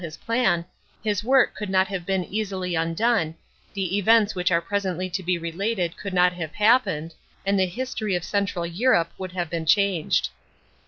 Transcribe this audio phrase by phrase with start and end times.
[0.01, 0.65] his plan,
[1.03, 3.35] his work could not have been easily undone,
[3.75, 7.13] the events which are presently to be related could not have happened,
[7.45, 10.29] and the history of central Europe would have been changed.